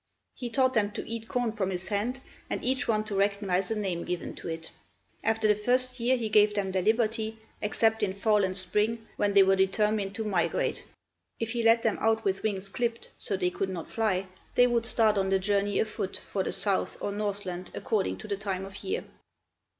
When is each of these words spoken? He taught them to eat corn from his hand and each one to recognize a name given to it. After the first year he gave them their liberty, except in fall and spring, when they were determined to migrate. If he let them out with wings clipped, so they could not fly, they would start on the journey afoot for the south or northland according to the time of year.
He 0.33 0.49
taught 0.49 0.73
them 0.73 0.89
to 0.93 1.07
eat 1.07 1.27
corn 1.27 1.51
from 1.51 1.69
his 1.69 1.89
hand 1.89 2.21
and 2.49 2.63
each 2.65 2.87
one 2.87 3.03
to 3.03 3.13
recognize 3.15 3.69
a 3.69 3.75
name 3.75 4.03
given 4.03 4.33
to 4.37 4.47
it. 4.47 4.71
After 5.23 5.47
the 5.47 5.53
first 5.53 5.99
year 5.99 6.17
he 6.17 6.27
gave 6.27 6.55
them 6.55 6.71
their 6.71 6.81
liberty, 6.81 7.37
except 7.61 8.01
in 8.01 8.15
fall 8.15 8.43
and 8.43 8.57
spring, 8.57 9.05
when 9.17 9.35
they 9.35 9.43
were 9.43 9.55
determined 9.55 10.15
to 10.15 10.23
migrate. 10.23 10.85
If 11.39 11.51
he 11.51 11.61
let 11.61 11.83
them 11.83 11.99
out 12.01 12.23
with 12.23 12.41
wings 12.41 12.67
clipped, 12.67 13.09
so 13.19 13.37
they 13.37 13.51
could 13.51 13.69
not 13.69 13.91
fly, 13.91 14.25
they 14.55 14.65
would 14.65 14.87
start 14.87 15.19
on 15.19 15.29
the 15.29 15.37
journey 15.37 15.77
afoot 15.77 16.17
for 16.17 16.41
the 16.41 16.51
south 16.51 16.97
or 16.99 17.11
northland 17.11 17.69
according 17.75 18.17
to 18.17 18.27
the 18.27 18.37
time 18.37 18.65
of 18.65 18.83
year. 18.83 19.03